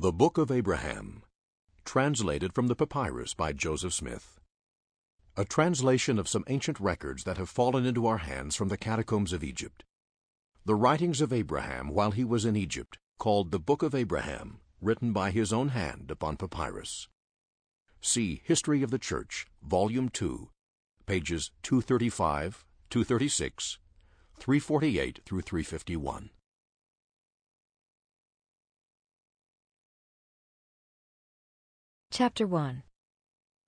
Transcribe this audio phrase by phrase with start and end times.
[0.00, 1.24] The Book of Abraham,
[1.84, 4.40] translated from the papyrus by Joseph Smith.
[5.36, 9.34] A translation of some ancient records that have fallen into our hands from the catacombs
[9.34, 9.84] of Egypt.
[10.64, 15.12] The writings of Abraham while he was in Egypt, called the Book of Abraham, written
[15.12, 17.06] by his own hand upon papyrus.
[18.00, 20.48] See History of the Church, Volume 2,
[21.04, 23.78] pages 235, 236,
[24.38, 26.30] 348 through 351.
[32.12, 32.82] Chapter 1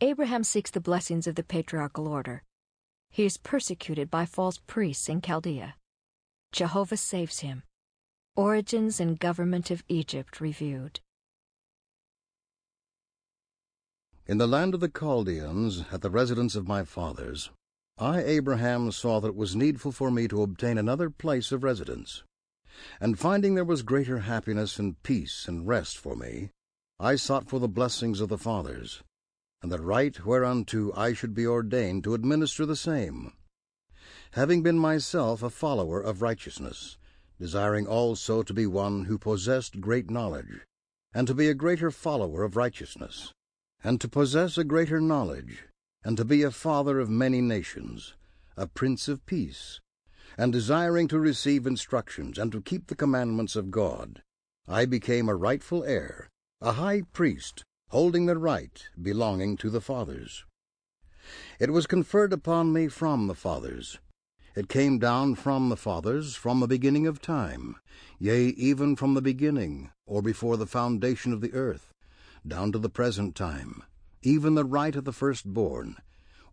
[0.00, 2.42] Abraham seeks the blessings of the patriarchal order.
[3.08, 5.76] He is persecuted by false priests in Chaldea.
[6.50, 7.62] Jehovah saves him.
[8.34, 10.98] Origins and government of Egypt reviewed.
[14.26, 17.50] In the land of the Chaldeans, at the residence of my fathers,
[17.96, 22.24] I, Abraham, saw that it was needful for me to obtain another place of residence.
[23.00, 26.50] And finding there was greater happiness and peace and rest for me,
[27.02, 29.02] I sought for the blessings of the fathers,
[29.60, 33.32] and the right whereunto I should be ordained to administer the same.
[34.34, 36.98] Having been myself a follower of righteousness,
[37.40, 40.60] desiring also to be one who possessed great knowledge,
[41.12, 43.32] and to be a greater follower of righteousness,
[43.82, 45.64] and to possess a greater knowledge,
[46.04, 48.14] and to be a father of many nations,
[48.56, 49.80] a prince of peace,
[50.38, 54.22] and desiring to receive instructions and to keep the commandments of God,
[54.68, 56.28] I became a rightful heir
[56.64, 60.44] a high priest holding the right belonging to the fathers.
[61.58, 63.98] It was conferred upon me from the fathers.
[64.54, 67.74] It came down from the fathers from the beginning of time,
[68.20, 71.92] yea, even from the beginning, or before the foundation of the earth,
[72.46, 73.82] down to the present time,
[74.22, 75.96] even the right of the firstborn,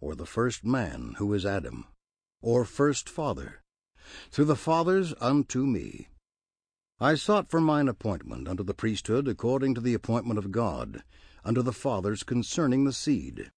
[0.02, 1.86] or the first man, who is Adam,
[2.42, 3.62] or first father,
[4.32, 6.08] through the fathers unto me.
[7.02, 11.02] I sought for mine appointment unto the priesthood according to the appointment of God,
[11.46, 13.52] unto the fathers concerning the seed.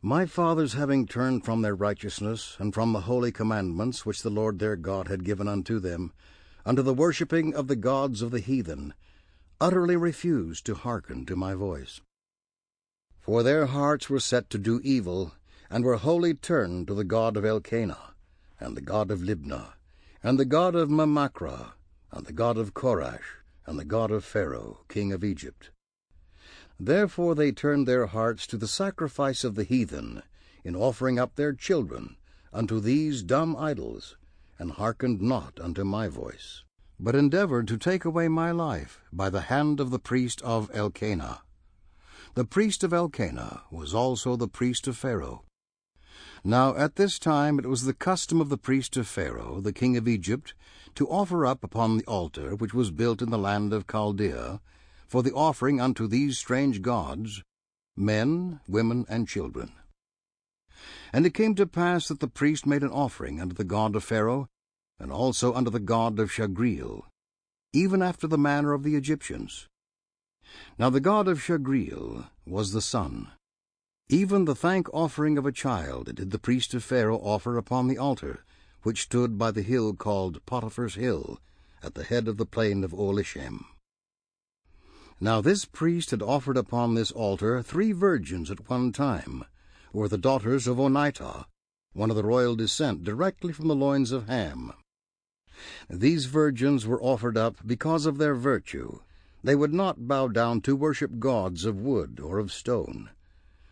[0.00, 4.60] My fathers having turned from their righteousness, and from the holy commandments which the Lord
[4.60, 6.12] their God had given unto them,
[6.64, 8.94] unto the worshipping of the gods of the heathen,
[9.60, 12.00] utterly refused to hearken to my voice.
[13.18, 15.32] For their hearts were set to do evil,
[15.68, 18.14] and were wholly turned to the god of Elkenah,
[18.60, 19.72] and the god of Libnah,
[20.22, 21.72] and the god of Mahmackrah,
[22.10, 25.70] and the god of Korash, and the god of Pharaoh, king of Egypt.
[26.80, 30.22] Therefore they turned their hearts to the sacrifice of the heathen,
[30.64, 32.16] in offering up their children
[32.52, 34.16] unto these dumb idols,
[34.58, 36.62] and hearkened not unto my voice,
[36.98, 41.40] but endeavored to take away my life by the hand of the priest of Elkenah.
[42.34, 45.44] The priest of Elkenah was also the priest of Pharaoh.
[46.44, 49.96] Now at this time it was the custom of the priest of Pharaoh, the king
[49.96, 50.54] of Egypt,
[50.94, 54.60] to offer up upon the altar which was built in the land of Chaldea,
[55.06, 57.42] for the offering unto these strange gods,
[57.96, 59.72] men, women, and children.
[61.12, 64.04] And it came to pass that the priest made an offering unto the god of
[64.04, 64.48] Pharaoh,
[64.98, 67.02] and also unto the god of Shagreel,
[67.72, 69.66] even after the manner of the Egyptians.
[70.78, 73.32] Now the god of Shagreel was the sun.
[74.10, 77.98] Even the thank offering of a child did the priest of Pharaoh offer upon the
[77.98, 78.42] altar,
[78.82, 81.38] which stood by the hill called Potiphar's Hill,
[81.82, 83.66] at the head of the plain of Olishem.
[85.20, 89.44] Now this priest had offered upon this altar three virgins at one time,
[89.92, 91.44] who were the daughters of Onitah,
[91.92, 94.72] one of the royal descent directly from the loins of Ham.
[95.90, 99.00] These virgins were offered up because of their virtue.
[99.44, 103.10] They would not bow down to worship gods of wood or of stone.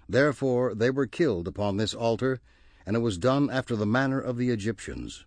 [0.08, 2.40] Therefore they were killed upon this altar,
[2.84, 5.26] and it was done after the manner of the Egyptians.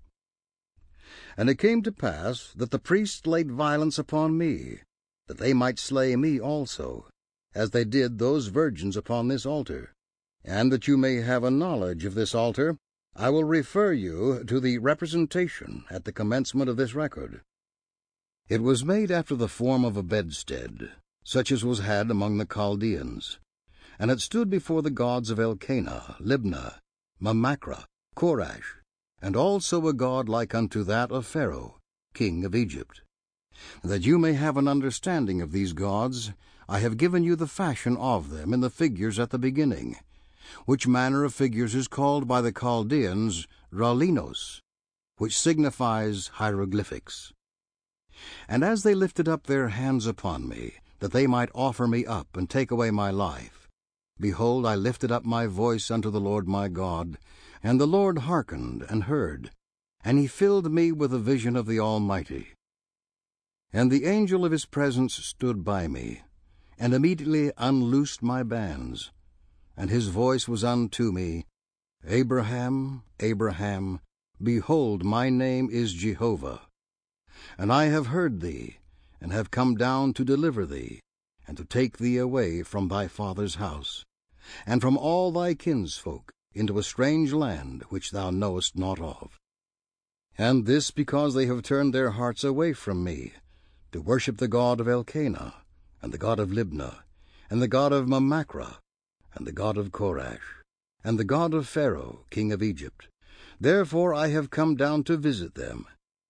[1.35, 4.79] And it came to pass that the priests laid violence upon me,
[5.27, 7.09] that they might slay me also,
[7.53, 9.93] as they did those virgins upon this altar.
[10.45, 12.77] And that you may have a knowledge of this altar,
[13.15, 17.41] I will refer you to the representation at the commencement of this record.
[18.47, 20.91] It was made after the form of a bedstead,
[21.23, 23.39] such as was had among the Chaldeans
[23.99, 26.79] and it stood before the gods of Elkenah, Libnah,
[27.21, 27.83] Mahmackrah,
[28.15, 28.79] Korash,
[29.21, 31.77] and also a god like unto that of Pharaoh,
[32.13, 33.01] king of Egypt.
[33.83, 36.31] That you may have an understanding of these gods,
[36.69, 39.97] I have given you the fashion of them in the figures at the beginning,
[40.65, 44.61] which manner of figures is called by the Chaldeans Rahleenos,
[45.17, 47.33] which signifies hieroglyphics.
[48.47, 52.37] And as they lifted up their hands upon me, that they might offer me up
[52.37, 53.58] and take away my life,
[54.19, 57.17] Behold, I lifted up my voice unto the Lord my God,
[57.63, 59.51] and the Lord hearkened and heard,
[60.03, 62.49] and he filled me with a vision of the Almighty.
[63.71, 66.23] And the angel of his presence stood by me,
[66.77, 69.11] and immediately unloosed my bands.
[69.77, 71.45] And his voice was unto me,
[72.05, 73.99] Abraham, Abraham,
[74.41, 76.61] behold, my name is Jehovah.
[77.57, 78.79] And I have heard thee,
[79.21, 80.99] and have come down to deliver thee,
[81.47, 84.05] and to take thee away from thy father's house,
[84.65, 89.37] and from all thy kinsfolk, into a strange land which thou knowest not of.
[90.37, 93.33] And this because they have turned their hearts away from me,
[93.91, 95.53] to worship the god of Elkenah,
[96.01, 96.99] and the god of Libnah,
[97.49, 98.77] and the god of Mahmackrah,
[99.33, 100.63] and the god of Korash,
[101.03, 103.07] and the god of Pharaoh, king of Egypt.
[103.59, 105.85] Therefore I have come down to visit them,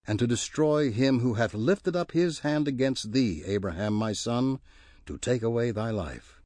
[0.07, 4.59] and to destroy him who hath lifted up his hand against thee, Abraham my son,
[5.05, 6.38] to take away thy life.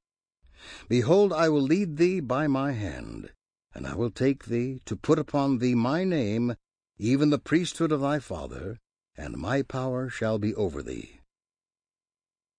[0.87, 3.31] Behold, I will lead thee by my hand,
[3.73, 6.55] and I will take thee to put upon thee my name,
[6.97, 8.79] even the priesthood of thy father,
[9.17, 11.19] and my power shall be over thee.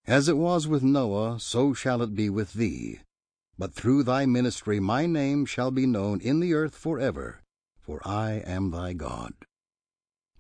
[0.07, 3.01] As it was with Noah, so shall it be with thee.
[3.57, 7.41] But through thy ministry my name shall be known in the earth for ever,
[7.81, 9.33] for I am thy God.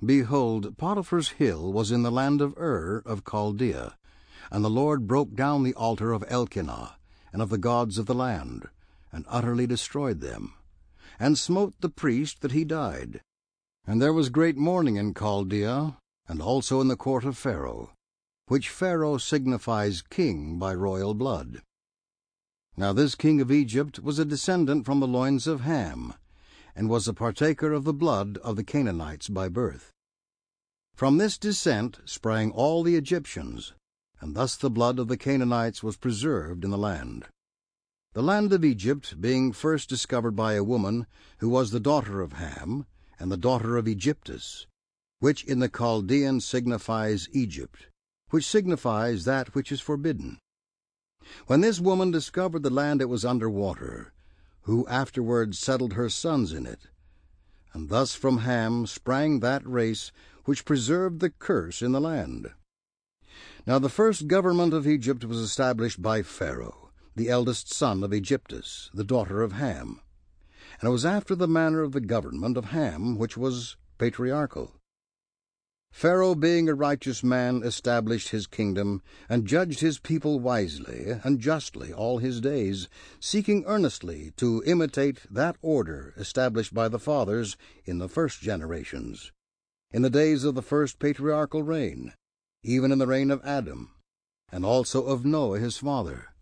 [0.04, 3.96] Behold, Potiphar's hill was in the land of Ur of Chaldea,
[4.50, 6.96] and the Lord broke down the altar of Elkenah,
[7.34, 8.68] and of the gods of the land,
[9.10, 10.54] and utterly destroyed them,
[11.18, 13.20] and smote the priest that he died.
[13.84, 15.98] And there was great mourning in Chaldea,
[16.28, 17.90] and also in the court of Pharaoh,
[18.46, 21.60] which Pharaoh signifies king by royal blood.
[22.76, 26.14] Now this king of Egypt was a descendant from the loins of Ham,
[26.76, 29.90] and was a partaker of the blood of the Canaanites by birth.
[30.94, 33.74] From this descent sprang all the Egyptians,
[34.24, 37.26] and thus the blood of the Canaanites was preserved in the land.
[38.14, 41.06] The land of Egypt being first discovered by a woman
[41.40, 42.86] who was the daughter of Ham,
[43.20, 44.66] and the daughter of Egyptus,
[45.18, 47.88] which in the Chaldean signifies Egypt,
[48.30, 50.38] which signifies that which is forbidden.
[51.46, 54.14] When this woman discovered the land it was under water,
[54.62, 56.88] who afterwards settled her sons in it.
[57.74, 60.12] And thus from Ham sprang that race
[60.46, 62.54] which preserved the curse in the land.
[63.66, 68.90] Now the first government of Egypt was established by Pharaoh, the eldest son of Egyptus,
[68.92, 70.02] the daughter of Ham.
[70.80, 74.74] And it was after the manner of the government of Ham, which was patriarchal.
[75.90, 79.00] Pharaoh, being a righteous man, established his kingdom,
[79.30, 82.88] and judged his people wisely and justly all his days,
[83.18, 87.56] seeking earnestly to imitate that order established by the fathers
[87.86, 89.32] in the first generations,
[89.90, 92.12] in the days of the first patriarchal reign,
[92.64, 93.94] even in the reign of Adam,
[94.50, 96.34] and also of Noah his father,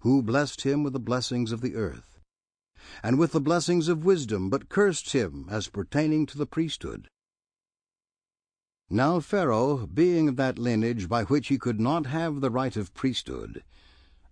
[0.00, 2.18] who blessed him with the blessings of the earth,
[3.02, 7.08] and with the blessings of wisdom, but cursed him as pertaining to the priesthood
[8.88, 12.94] now Pharaoh, being of that lineage by which he could not have the right of
[12.94, 13.64] priesthood,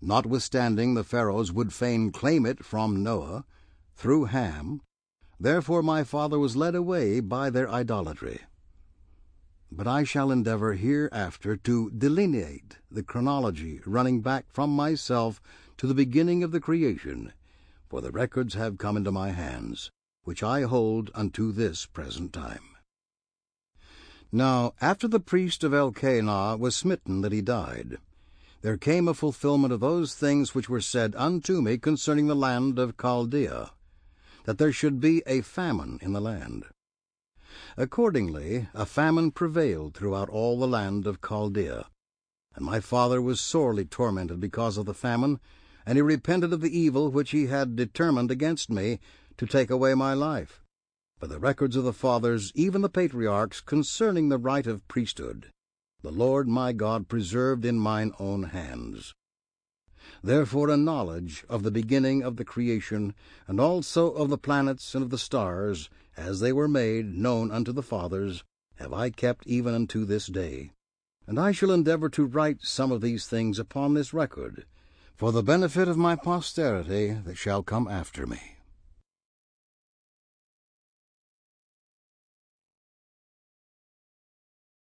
[0.01, 3.45] notwithstanding the Pharaohs would fain claim it from Noah,
[3.97, 4.81] through Ham,
[5.41, 8.43] therefore my father was led away by their idolatry.
[9.77, 15.43] But I shall endeavor hereafter to delineate the chronology running back from myself
[15.79, 17.33] to the beginning of the creation,
[17.89, 19.91] for the records have come into my hands,
[20.23, 22.77] which I hold unto this present time.
[24.31, 27.99] Now after the priest of Elkenah was smitten that he died,
[28.63, 32.79] there came a fulfillment of those things which were said unto me concerning the land
[32.79, 33.73] of Chaldea,
[34.45, 36.65] that there should be a famine in the land.
[37.77, 41.87] Accordingly, a famine prevailed throughout all the land of Chaldea.
[42.55, 45.41] And my father was sorely tormented because of the famine,
[45.87, 48.99] and he repented of the evil which he had determined against me
[49.37, 50.65] to take away my life
[51.25, 55.51] by the records of the fathers, even the patriarchs, concerning the right of priesthood,
[56.03, 59.15] the Lord my God preserved in mine own hands.
[60.25, 63.15] Therefore a knowledge of the beginning of the creation,
[63.47, 67.73] and also of the planets and of the stars, as they were made, known unto
[67.73, 68.43] the fathers,
[68.77, 70.71] have I kept even unto this day.
[71.27, 74.65] And I shall endeavor to write some of these things upon this record,
[75.15, 78.54] for the benefit of my posterity that shall come after me.